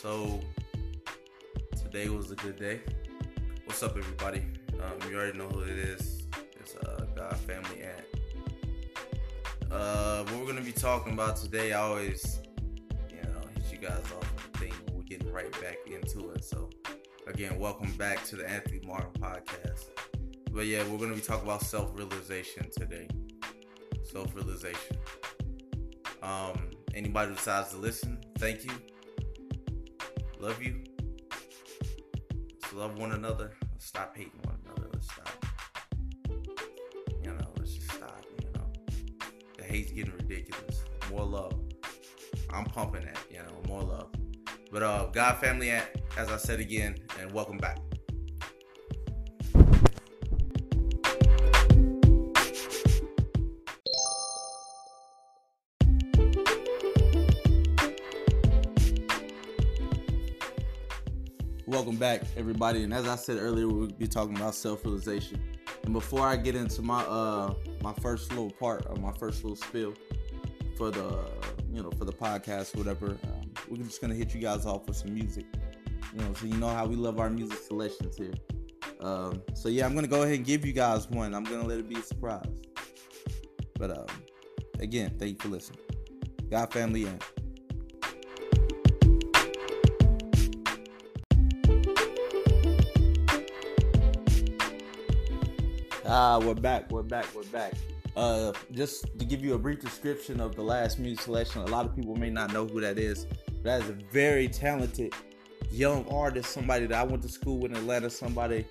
So 0.00 0.40
today 1.76 2.08
was 2.08 2.30
a 2.30 2.36
good 2.36 2.54
day. 2.54 2.82
What's 3.64 3.82
up, 3.82 3.96
everybody? 3.98 4.44
Um, 4.74 5.10
you 5.10 5.16
already 5.16 5.36
know 5.36 5.48
who 5.48 5.62
it 5.62 5.70
is. 5.70 6.28
It's 6.60 6.76
uh, 6.76 7.04
God 7.16 7.36
Family 7.38 7.82
Ant. 7.82 9.72
Uh, 9.72 10.22
what 10.22 10.38
we're 10.38 10.46
gonna 10.46 10.60
be 10.60 10.70
talking 10.70 11.14
about 11.14 11.34
today, 11.34 11.72
I 11.72 11.80
always, 11.80 12.38
you 13.10 13.16
know, 13.24 13.40
hit 13.56 13.72
you 13.72 13.78
guys 13.78 14.04
off 14.16 14.52
the 14.52 14.58
thing. 14.60 14.72
We're 14.92 15.02
getting 15.02 15.32
right 15.32 15.50
back 15.60 15.78
into 15.88 16.30
it. 16.30 16.44
So, 16.44 16.70
again, 17.26 17.58
welcome 17.58 17.90
back 17.94 18.24
to 18.26 18.36
the 18.36 18.48
Anthony 18.48 18.80
Martin 18.86 19.10
podcast. 19.20 19.86
But 20.52 20.66
yeah, 20.66 20.84
we're 20.84 20.98
gonna 20.98 21.16
be 21.16 21.20
talking 21.20 21.42
about 21.42 21.62
self-realization 21.62 22.70
today. 22.70 23.08
Self-realization. 24.04 24.96
Um, 26.22 26.70
anybody 26.94 27.34
decides 27.34 27.70
to 27.70 27.78
listen, 27.78 28.20
thank 28.38 28.64
you. 28.64 28.70
Love 30.40 30.62
you. 30.62 30.84
Let's 32.62 32.72
love 32.72 32.96
one 32.96 33.12
another. 33.12 33.50
Let's 33.72 33.86
stop 33.86 34.16
hating 34.16 34.40
one 34.44 34.56
another. 34.64 34.88
Let's 34.92 35.10
stop. 35.12 35.46
You 37.24 37.30
know, 37.30 37.48
let's 37.58 37.74
just 37.74 37.90
stop. 37.90 38.24
You 38.40 38.50
know, 38.54 38.72
the 39.56 39.64
hate's 39.64 39.90
getting 39.90 40.12
ridiculous. 40.12 40.84
More 41.10 41.24
love. 41.24 41.54
I'm 42.50 42.64
pumping 42.66 43.04
that. 43.06 43.18
You 43.30 43.38
know, 43.38 43.62
more 43.66 43.82
love. 43.82 44.10
But 44.70 44.82
uh, 44.84 45.06
God 45.12 45.38
family, 45.38 45.70
Ant, 45.70 45.86
as 46.16 46.28
I 46.28 46.36
said 46.36 46.60
again, 46.60 46.96
and 47.20 47.32
welcome 47.32 47.58
back. 47.58 47.78
Welcome 61.68 61.96
back, 61.96 62.22
everybody. 62.34 62.82
And 62.82 62.94
as 62.94 63.06
I 63.06 63.14
said 63.16 63.36
earlier, 63.36 63.68
we'll 63.68 63.88
be 63.88 64.06
talking 64.06 64.34
about 64.34 64.54
self-realization. 64.54 65.38
And 65.84 65.92
before 65.92 66.26
I 66.26 66.34
get 66.36 66.54
into 66.54 66.80
my 66.80 67.02
uh 67.02 67.52
my 67.82 67.92
first 68.00 68.30
little 68.30 68.50
part 68.50 68.86
of 68.86 69.02
my 69.02 69.12
first 69.12 69.44
little 69.44 69.54
spill 69.54 69.92
for 70.78 70.90
the 70.90 71.26
you 71.70 71.82
know 71.82 71.90
for 71.90 72.06
the 72.06 72.12
podcast, 72.12 72.74
whatever, 72.74 73.18
um, 73.24 73.52
we're 73.68 73.84
just 73.84 74.00
gonna 74.00 74.14
hit 74.14 74.34
you 74.34 74.40
guys 74.40 74.64
off 74.64 74.86
with 74.86 74.96
some 74.96 75.12
music. 75.12 75.44
You 76.14 76.22
know, 76.22 76.32
so 76.32 76.46
you 76.46 76.56
know 76.56 76.70
how 76.70 76.86
we 76.86 76.96
love 76.96 77.20
our 77.20 77.28
music 77.28 77.58
selections 77.58 78.16
here. 78.16 78.32
Um, 79.00 79.42
so 79.52 79.68
yeah, 79.68 79.84
I'm 79.84 79.94
gonna 79.94 80.08
go 80.08 80.22
ahead 80.22 80.36
and 80.36 80.46
give 80.46 80.64
you 80.64 80.72
guys 80.72 81.06
one. 81.10 81.34
I'm 81.34 81.44
gonna 81.44 81.66
let 81.66 81.78
it 81.78 81.86
be 81.86 81.96
a 81.96 82.02
surprise. 82.02 82.48
But 83.78 83.90
um, 83.90 84.06
again, 84.78 85.16
thank 85.18 85.32
you 85.32 85.38
for 85.38 85.48
listening. 85.48 85.80
God 86.48 86.72
family 86.72 87.06
Ant. 87.06 87.22
Ah, 96.10 96.38
we're 96.38 96.54
back. 96.54 96.90
We're 96.90 97.02
back. 97.02 97.26
We're 97.34 97.42
back. 97.44 97.74
Uh, 98.16 98.54
just 98.72 99.18
to 99.18 99.26
give 99.26 99.44
you 99.44 99.52
a 99.52 99.58
brief 99.58 99.80
description 99.80 100.40
of 100.40 100.56
the 100.56 100.62
last 100.62 100.98
music 100.98 101.20
selection, 101.20 101.60
a 101.60 101.66
lot 101.66 101.84
of 101.84 101.94
people 101.94 102.16
may 102.16 102.30
not 102.30 102.50
know 102.50 102.66
who 102.66 102.80
that 102.80 102.98
is. 102.98 103.26
That 103.62 103.82
is 103.82 103.90
a 103.90 103.98
very 104.10 104.48
talented 104.48 105.12
young 105.70 106.08
artist, 106.08 106.50
somebody 106.50 106.86
that 106.86 106.98
I 106.98 107.02
went 107.02 107.20
to 107.24 107.28
school 107.28 107.58
with 107.58 107.72
in 107.72 107.76
Atlanta, 107.76 108.08
somebody 108.08 108.64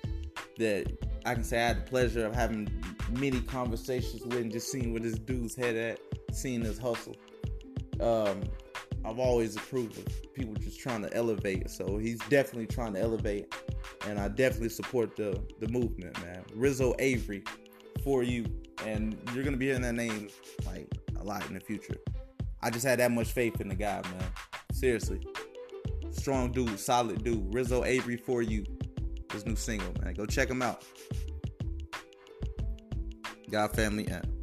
that 0.58 0.90
I 1.24 1.34
can 1.34 1.44
say 1.44 1.62
I 1.62 1.68
had 1.68 1.86
the 1.86 1.88
pleasure 1.88 2.26
of 2.26 2.34
having 2.34 2.68
many 3.12 3.40
conversations 3.42 4.24
with 4.24 4.34
and 4.34 4.50
just 4.50 4.72
seeing 4.72 4.92
where 4.92 5.00
this 5.00 5.16
dude's 5.16 5.54
head 5.54 5.76
at, 5.76 6.00
seeing 6.32 6.62
his 6.62 6.76
hustle. 6.76 7.14
Um, 8.00 8.42
I've 9.04 9.20
always 9.20 9.54
approved 9.54 9.96
of 9.96 10.34
people 10.34 10.54
just 10.54 10.80
trying 10.80 11.02
to 11.02 11.14
elevate, 11.14 11.70
so 11.70 11.98
he's 11.98 12.18
definitely 12.30 12.66
trying 12.66 12.94
to 12.94 13.00
elevate 13.00 13.54
and 14.06 14.18
I 14.18 14.28
definitely 14.28 14.70
support 14.70 15.16
the 15.16 15.40
the 15.60 15.68
movement, 15.68 16.20
man. 16.22 16.44
Rizzo 16.54 16.94
Avery 16.98 17.42
for 18.04 18.22
you, 18.22 18.46
and 18.84 19.16
you're 19.34 19.44
gonna 19.44 19.56
be 19.56 19.66
hearing 19.66 19.82
that 19.82 19.94
name 19.94 20.28
like 20.66 20.90
a 21.18 21.24
lot 21.24 21.46
in 21.46 21.54
the 21.54 21.60
future. 21.60 21.96
I 22.62 22.70
just 22.70 22.84
had 22.84 22.98
that 23.00 23.10
much 23.10 23.32
faith 23.32 23.60
in 23.60 23.68
the 23.68 23.74
guy, 23.74 24.02
man. 24.02 24.30
Seriously, 24.72 25.20
strong 26.10 26.52
dude, 26.52 26.78
solid 26.78 27.22
dude. 27.24 27.52
Rizzo 27.54 27.84
Avery 27.84 28.16
for 28.16 28.42
you. 28.42 28.64
His 29.32 29.44
new 29.44 29.56
single, 29.56 29.92
man. 30.02 30.14
Go 30.14 30.24
check 30.26 30.48
him 30.48 30.62
out. 30.62 30.84
God 33.50 33.74
family 33.74 34.06
Ant. 34.08 34.37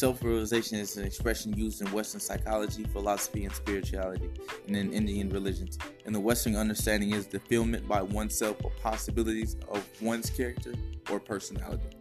Self 0.00 0.24
realization 0.24 0.78
is 0.78 0.96
an 0.96 1.04
expression 1.04 1.52
used 1.52 1.82
in 1.82 1.92
Western 1.92 2.22
psychology, 2.22 2.84
philosophy, 2.84 3.44
and 3.44 3.54
spirituality, 3.54 4.30
and 4.66 4.74
in 4.74 4.94
Indian 4.94 5.28
religions. 5.28 5.76
And 6.06 6.14
the 6.14 6.20
Western 6.20 6.56
understanding 6.56 7.12
is 7.12 7.26
the 7.26 7.38
fulfillment 7.38 7.86
by 7.86 8.00
oneself 8.00 8.64
of 8.64 8.74
possibilities 8.78 9.56
of 9.68 9.86
one's 10.00 10.30
character 10.30 10.72
or 11.10 11.20
personality. 11.20 11.98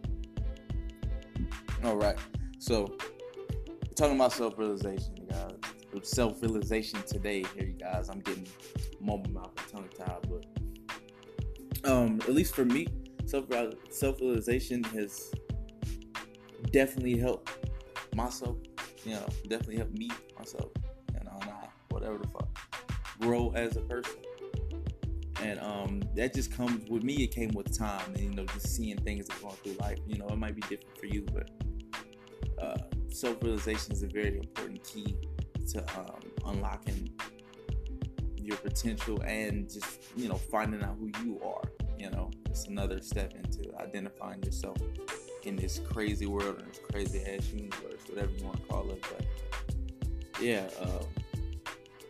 All 1.84 1.98
right, 1.98 2.18
so 2.58 2.96
talking 3.98 4.16
about 4.16 4.32
self 4.32 4.58
realization, 4.58 5.16
guys. 5.30 5.52
Self 6.04 6.42
realization 6.42 7.04
today, 7.06 7.44
here, 7.54 7.66
you 7.66 7.74
guys. 7.74 8.08
I'm 8.08 8.22
getting 8.22 8.48
mumble 9.02 9.30
mouth 9.30 9.52
and 9.58 9.68
tongue 9.68 9.90
tied, 9.98 10.26
but 10.30 11.92
um, 11.92 12.22
at 12.22 12.34
least 12.34 12.56
for 12.56 12.64
me, 12.64 12.88
self 13.26 13.44
self 13.90 14.22
realization 14.22 14.86
has 14.86 15.34
definitely 16.72 17.18
helped 17.18 17.52
myself, 18.19 18.57
you 19.06 19.13
know, 19.13 19.25
definitely 19.47 19.78
helped 19.78 19.97
me 19.97 20.09
myself, 20.38 20.72
you 21.13 21.24
know, 21.24 21.40
not 21.46 21.72
whatever 21.90 22.18
the 22.18 22.28
fuck, 22.28 22.47
grow 23.19 23.52
as 23.56 23.78
a 23.78 23.81
person. 23.81 24.18
And 25.41 25.59
um, 25.59 26.02
that 26.16 26.34
just 26.34 26.52
comes 26.52 26.90
with 26.90 27.03
me. 27.03 27.24
It 27.24 27.34
came 27.34 27.52
with 27.52 27.78
time, 27.78 28.13
and 28.16 28.19
you 28.19 28.31
know, 28.31 28.46
just 28.46 28.75
seeing 28.75 28.97
things 28.97 29.28
that 29.28 29.41
going 29.41 29.56
through 29.63 29.75
life. 29.79 30.00
You 30.06 30.18
know, 30.18 30.28
it 30.28 30.38
might 30.38 30.53
be 30.53 30.62
different 30.62 30.97
for 30.97 31.06
you, 31.06 31.25
but 31.34 31.50
uh, 32.62 32.78
self-realization 33.08 33.94
is 33.94 34.03
a 34.03 34.08
very 34.08 34.38
important 34.38 34.84
key 34.84 35.16
to 35.69 35.79
um, 35.97 36.19
unlocking 36.46 37.09
your 38.35 38.58
potential 38.58 39.22
and 39.22 39.69
just 39.69 40.02
you 40.18 40.28
know 40.28 40.35
finding 40.35 40.84
out 40.84 40.97
who 41.00 41.09
you 41.24 41.40
are. 41.41 41.63
You 41.97 42.09
know, 42.09 42.31
it's 42.47 42.66
another 42.68 43.02
step 43.02 43.34
into 43.34 43.74
identifying 43.79 44.44
yourself 44.44 44.78
in 45.44 45.56
this 45.56 45.80
crazy 45.80 46.26
world 46.26 46.58
and 46.60 46.68
this 46.68 46.80
crazy 46.92 47.22
ass 47.22 47.52
universe, 47.52 48.02
whatever 48.08 48.32
you 48.38 48.46
want 48.46 48.58
to 48.58 48.68
call 48.68 48.90
it. 48.92 49.02
But 49.02 49.26
yeah, 50.42 50.68
uh, 50.80 51.04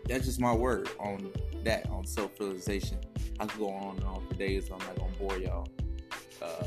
that's 0.05 0.25
just 0.25 0.39
my 0.39 0.53
word 0.53 0.89
on 0.99 1.31
that, 1.63 1.89
on 1.89 2.05
self 2.05 2.39
realization. 2.39 2.97
I 3.39 3.45
could 3.45 3.59
go 3.59 3.69
on 3.69 3.97
and 3.97 4.05
on 4.05 4.27
for 4.27 4.33
days, 4.35 4.69
I'm 4.71 4.79
not 4.79 4.97
gonna 4.97 5.11
bore 5.19 5.37
y'all. 5.37 5.67
Uh, 6.41 6.65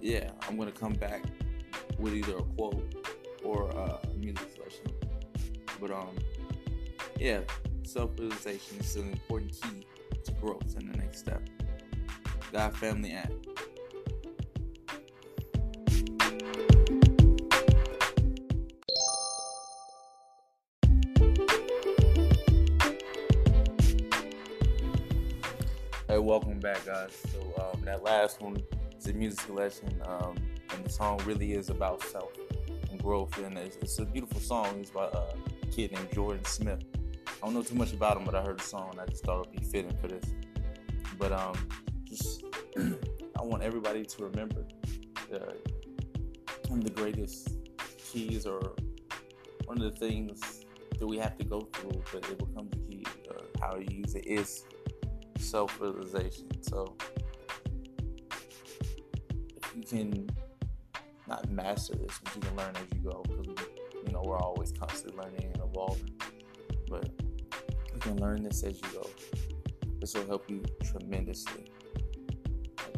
yeah, 0.00 0.30
I'm 0.48 0.56
gonna 0.56 0.72
come 0.72 0.92
back 0.94 1.22
with 1.98 2.14
either 2.14 2.38
a 2.38 2.42
quote 2.42 2.94
or 3.42 3.70
a 3.70 4.00
music 4.16 4.48
selection. 4.54 4.86
But 5.80 5.90
um, 5.90 6.16
yeah, 7.18 7.40
self 7.84 8.10
realization 8.18 8.78
is 8.80 8.96
an 8.96 9.12
important 9.12 9.52
key 9.52 9.86
to 10.24 10.32
growth 10.32 10.76
and 10.76 10.92
the 10.92 10.98
next 10.98 11.18
step. 11.18 11.42
God, 12.52 12.76
family, 12.76 13.10
and 13.10 13.46
Hey, 26.16 26.22
welcome 26.22 26.58
back, 26.58 26.82
guys. 26.86 27.10
So 27.30 27.38
um, 27.62 27.82
that 27.82 28.02
last 28.02 28.40
one 28.40 28.56
is 28.98 29.06
a 29.06 29.12
music 29.12 29.40
selection, 29.40 30.00
um, 30.06 30.34
and 30.72 30.82
the 30.82 30.88
song 30.88 31.20
really 31.26 31.52
is 31.52 31.68
about 31.68 32.02
self 32.04 32.32
and 32.90 33.02
growth, 33.02 33.36
and 33.36 33.58
it's, 33.58 33.76
it's 33.76 33.98
a 33.98 34.06
beautiful 34.06 34.40
song. 34.40 34.78
It's 34.80 34.88
by 34.88 35.02
uh, 35.02 35.34
a 35.62 35.66
kid 35.66 35.92
named 35.92 36.10
Jordan 36.14 36.42
Smith. 36.46 36.82
I 37.26 37.44
don't 37.44 37.52
know 37.52 37.60
too 37.60 37.74
much 37.74 37.92
about 37.92 38.16
him, 38.16 38.24
but 38.24 38.34
I 38.34 38.40
heard 38.40 38.60
the 38.60 38.64
song 38.64 38.92
and 38.92 39.00
I 39.02 39.04
just 39.04 39.24
thought 39.24 39.46
it'd 39.46 39.60
be 39.60 39.68
fitting 39.68 39.94
for 40.00 40.08
this. 40.08 40.24
But 41.18 41.32
um, 41.32 41.54
just 42.06 42.44
I 42.78 43.42
want 43.42 43.62
everybody 43.62 44.06
to 44.06 44.24
remember 44.24 44.64
one 46.68 46.78
of 46.78 46.84
the 46.84 46.92
greatest 46.94 47.58
keys, 47.98 48.46
or 48.46 48.72
one 49.66 49.82
of 49.82 49.92
the 49.92 49.98
things 49.98 50.64
that 50.98 51.06
we 51.06 51.18
have 51.18 51.36
to 51.36 51.44
go 51.44 51.60
through, 51.74 52.02
but 52.10 52.26
it 52.30 52.38
becomes 52.38 52.72
a 52.72 52.90
key. 52.90 53.04
Uh, 53.28 53.42
how 53.60 53.76
you 53.76 53.98
use 53.98 54.14
it 54.14 54.26
is 54.26 54.64
self 55.38 55.80
realization. 55.80 56.62
So 56.62 56.96
if 59.56 59.76
you 59.76 59.82
can 59.82 60.28
not 61.28 61.50
master 61.50 61.94
this, 61.94 62.20
but 62.22 62.34
you 62.36 62.40
can 62.42 62.56
learn 62.56 62.74
as 62.76 62.86
you 62.94 63.10
go, 63.10 63.22
because 63.22 63.66
you 64.06 64.12
know 64.12 64.22
we're 64.24 64.38
always 64.38 64.72
constantly 64.72 65.20
learning 65.22 65.50
and 65.54 65.62
evolving. 65.62 66.12
But 66.88 67.10
you 67.94 68.00
can 68.00 68.16
learn 68.16 68.42
this 68.42 68.62
as 68.62 68.80
you 68.80 68.88
go. 68.92 69.08
This 70.00 70.14
will 70.14 70.26
help 70.26 70.48
you 70.48 70.62
tremendously. 70.84 71.70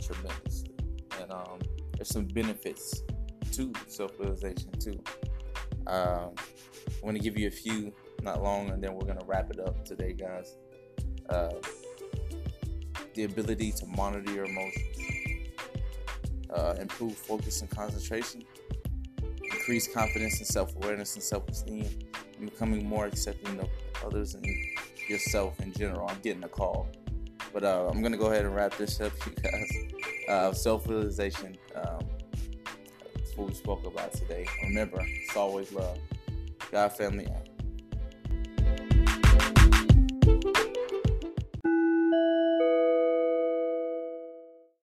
tremendously. 0.00 0.74
And 1.20 1.32
um, 1.32 1.58
there's 1.94 2.08
some 2.08 2.26
benefits 2.26 3.02
to 3.52 3.72
self 3.86 4.18
realization 4.18 4.70
too. 4.78 5.02
Um, 5.86 6.32
I 6.36 7.04
want 7.06 7.16
to 7.16 7.22
give 7.22 7.38
you 7.38 7.48
a 7.48 7.50
few, 7.50 7.92
not 8.22 8.42
long, 8.42 8.70
and 8.70 8.82
then 8.82 8.94
we're 8.94 9.06
gonna 9.06 9.24
wrap 9.26 9.50
it 9.50 9.60
up 9.60 9.84
today, 9.84 10.12
guys. 10.12 10.56
Uh, 11.28 11.50
the 13.18 13.24
ability 13.24 13.72
to 13.72 13.84
monitor 13.84 14.32
your 14.32 14.44
emotions, 14.44 15.50
uh, 16.54 16.76
improve 16.80 17.16
focus 17.16 17.60
and 17.62 17.68
concentration, 17.68 18.44
increase 19.42 19.92
confidence 19.92 20.38
and 20.38 20.46
self 20.46 20.76
awareness 20.76 21.14
and 21.14 21.22
self 21.22 21.48
esteem, 21.48 21.88
becoming 22.40 22.88
more 22.88 23.06
accepting 23.06 23.58
of 23.58 23.68
others 24.06 24.34
and 24.34 24.46
yourself 25.08 25.58
in 25.58 25.72
general. 25.72 26.08
I'm 26.08 26.20
getting 26.20 26.44
a 26.44 26.48
call. 26.48 26.88
But 27.52 27.64
uh, 27.64 27.88
I'm 27.90 28.00
going 28.02 28.12
to 28.12 28.18
go 28.18 28.26
ahead 28.26 28.44
and 28.44 28.54
wrap 28.54 28.76
this 28.76 29.00
up, 29.00 29.12
you 29.26 29.32
guys. 29.42 29.72
Uh, 30.28 30.52
self 30.52 30.86
realization. 30.86 31.56
Um, 31.74 32.06
what 33.34 33.48
we 33.48 33.54
spoke 33.54 33.84
about 33.84 34.12
today. 34.12 34.46
Remember, 34.62 35.04
it's 35.04 35.36
always 35.36 35.72
love. 35.72 35.98
God, 36.70 36.96
family, 36.96 37.26